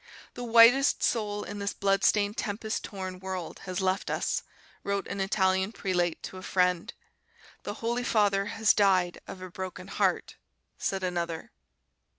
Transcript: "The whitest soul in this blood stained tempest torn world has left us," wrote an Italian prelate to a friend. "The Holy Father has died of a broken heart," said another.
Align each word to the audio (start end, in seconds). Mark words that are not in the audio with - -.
"The 0.33 0.43
whitest 0.43 1.03
soul 1.03 1.43
in 1.43 1.59
this 1.59 1.75
blood 1.75 2.03
stained 2.03 2.35
tempest 2.35 2.83
torn 2.83 3.19
world 3.19 3.59
has 3.65 3.81
left 3.81 4.09
us," 4.09 4.41
wrote 4.83 5.05
an 5.07 5.21
Italian 5.21 5.71
prelate 5.71 6.23
to 6.23 6.37
a 6.37 6.41
friend. 6.41 6.91
"The 7.61 7.75
Holy 7.85 8.03
Father 8.03 8.45
has 8.47 8.73
died 8.73 9.21
of 9.27 9.43
a 9.43 9.51
broken 9.51 9.89
heart," 9.89 10.37
said 10.79 11.03
another. 11.03 11.51